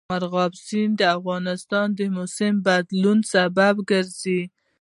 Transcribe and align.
مورغاب 0.09 0.53
سیند 0.65 0.93
د 0.97 1.01
افغانستان 1.17 1.87
د 1.93 1.99
موسم 2.15 2.53
د 2.59 2.63
بدلون 2.65 3.19
سبب 3.33 3.75
کېږي. 3.89 4.41